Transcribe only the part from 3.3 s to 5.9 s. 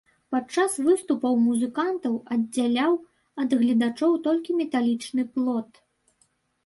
ад гледачоў толькі металічны плот.